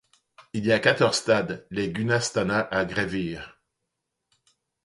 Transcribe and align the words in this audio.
Il 0.53 0.65
y 0.65 0.71
a 0.71 0.79
quatorze 0.79 1.19
stades, 1.19 1.67
les 1.69 1.91
gunasthanas 1.91 2.67
à 2.71 2.85
gravir. 2.85 3.59